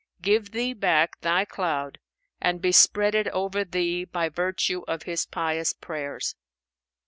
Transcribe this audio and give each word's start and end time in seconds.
give 0.19 0.49
thee 0.49 0.73
back 0.73 1.19
thy 1.21 1.45
cloud 1.45 1.99
and 2.41 2.59
bespread 2.59 3.13
it 3.13 3.27
over 3.27 3.63
thee 3.63 4.03
by 4.03 4.29
virtue 4.29 4.81
of 4.87 5.03
his 5.03 5.27
pious 5.27 5.73
prayers." 5.73 6.33